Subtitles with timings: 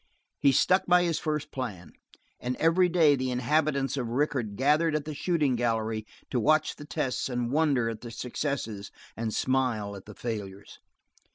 [0.39, 1.91] He stuck by his first plan.
[2.39, 6.85] And every day the inhabitants of Rickett gathered at the shooting gallery to watch the
[6.85, 10.79] tests and wonder at the successes and smile at the failures.